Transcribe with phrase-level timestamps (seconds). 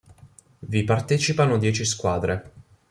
[0.59, 2.35] Vi partecipano dieci squadre.